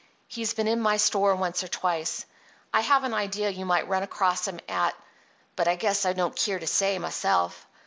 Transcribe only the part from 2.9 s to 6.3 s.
an idea you might run across him at—but I guess I